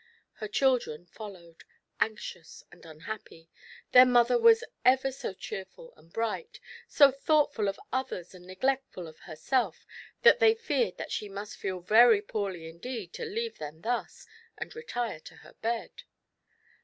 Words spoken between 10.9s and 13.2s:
that she must feel very poorly indeed